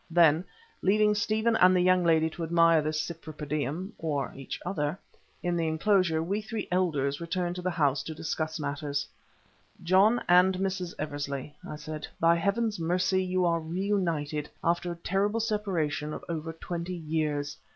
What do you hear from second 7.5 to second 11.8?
to the house to discuss matters. "John and Mrs. Eversley," I